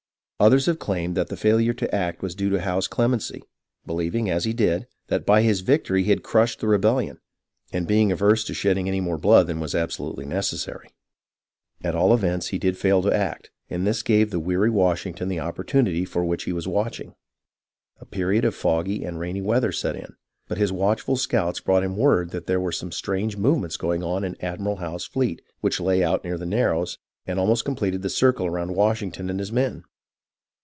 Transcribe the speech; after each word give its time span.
Others 0.43 0.65
have 0.65 0.79
claimed 0.79 1.15
that 1.15 1.27
the 1.27 1.37
failure 1.37 1.73
to 1.73 1.93
act 1.95 2.23
was 2.23 2.33
due 2.33 2.49
to 2.49 2.61
Howe's 2.61 2.87
clemency, 2.87 3.43
believing, 3.85 4.27
as 4.27 4.43
he 4.43 4.53
did, 4.53 4.87
that 5.05 5.23
by 5.23 5.43
his 5.43 5.61
victory 5.61 6.01
he 6.01 6.09
had 6.09 6.23
crushed 6.23 6.59
the 6.61 6.67
rebellion, 6.67 7.19
and 7.71 7.85
being 7.85 8.11
averse 8.11 8.43
to 8.45 8.55
shedding 8.55 8.87
any 8.87 8.99
more 9.01 9.19
blood 9.19 9.45
than 9.45 9.59
was 9.59 9.75
absolutely 9.75 10.25
necessary. 10.25 10.89
At 11.83 11.93
all 11.93 12.11
events 12.11 12.47
he 12.47 12.57
did 12.57 12.75
fail 12.75 13.03
to 13.03 13.15
act, 13.15 13.51
and 13.69 13.85
this 13.85 14.01
gave 14.01 14.31
the 14.31 14.39
weary 14.39 14.71
Washington 14.71 15.27
the 15.27 15.39
opportunity 15.39 16.05
for 16.05 16.25
which 16.25 16.45
he 16.45 16.53
was 16.53 16.67
watching. 16.67 17.13
A 17.99 18.05
period 18.07 18.43
of 18.43 18.55
foggy 18.55 19.03
and 19.05 19.19
rainy 19.19 19.41
weather 19.43 19.71
set 19.71 19.95
in, 19.95 20.15
but 20.47 20.57
his 20.57 20.71
watch 20.71 21.01
ful 21.01 21.17
scouts 21.17 21.59
brought 21.59 21.83
him 21.83 21.95
word 21.95 22.31
that 22.31 22.47
there 22.47 22.59
were 22.59 22.71
some 22.71 22.91
strange 22.91 23.37
movements 23.37 23.77
going 23.77 24.01
on 24.01 24.23
in 24.23 24.35
Admiral 24.41 24.77
Howe's 24.77 25.05
fleet, 25.05 25.43
which 25.59 25.79
lay 25.79 26.03
out 26.03 26.23
near 26.23 26.39
the 26.39 26.47
Narrows 26.47 26.97
and 27.27 27.37
almost 27.37 27.63
completed 27.63 28.01
the 28.01 28.09
circle 28.09 28.47
around 28.47 28.73
Washington 28.75 29.29
and 29.29 29.37
his 29.39 29.51
men. 29.51 29.83